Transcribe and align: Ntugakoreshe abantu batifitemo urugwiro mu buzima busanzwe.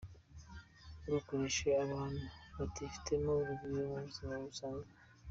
Ntugakoreshe 0.99 1.69
abantu 1.85 2.23
batifitemo 2.57 3.31
urugwiro 3.41 3.81
mu 3.93 3.97
buzima 4.05 4.33
busanzwe. 4.45 4.91